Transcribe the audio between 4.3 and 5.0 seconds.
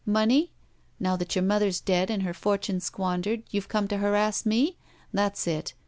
me?